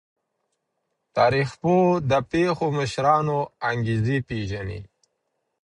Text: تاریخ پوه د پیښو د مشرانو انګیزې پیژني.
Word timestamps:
تاریخ 1.17 1.49
پوه 1.61 1.85
د 2.09 2.11
پیښو 2.31 2.67
د 2.71 2.75
مشرانو 2.79 3.37
انګیزې 3.69 4.17
پیژني. 4.27 4.81